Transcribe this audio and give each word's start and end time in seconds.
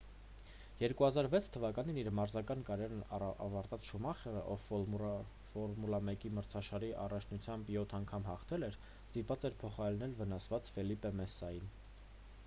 2006 0.83 1.47
թվականին 1.57 1.97
իր 2.03 2.07
մարզական 2.19 2.63
կարիերան 2.69 3.03
ավարտած 3.47 3.89
շումախերը 3.89 4.41
ով 4.55 4.65
ֆորմուլա 5.57 5.99
1 6.15 6.27
մրցաշարի 6.39 6.91
առաջնությունում 7.03 7.67
յոթ 7.77 7.95
անգամ 8.01 8.27
հաղթել 8.31 8.67
էր 8.71 8.79
ստիպված 8.81 9.47
էր 9.53 9.59
փոխարինել 9.67 10.17
վնասված 10.25 10.73
ֆելիպե 10.75 11.13
մասսային 11.23 11.73